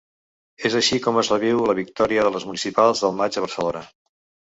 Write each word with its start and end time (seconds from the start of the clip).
És 0.69 0.77
així 0.79 0.99
com 1.03 1.19
es 1.23 1.29
reviu 1.35 1.61
la 1.73 1.77
victòria 1.81 2.25
de 2.29 2.35
les 2.39 2.51
municipals 2.51 3.07
del 3.07 3.17
maig 3.23 3.39
a 3.43 3.49
Barcelona. 3.49 3.89